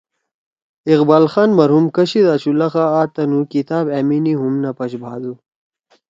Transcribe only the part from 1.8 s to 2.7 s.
کشید آشُو